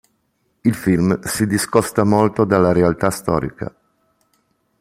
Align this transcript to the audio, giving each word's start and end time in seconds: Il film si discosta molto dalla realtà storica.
Il 0.61 0.73
film 0.73 1.21
si 1.21 1.45
discosta 1.45 2.03
molto 2.03 2.43
dalla 2.43 2.71
realtà 2.71 3.11
storica. 3.11 3.71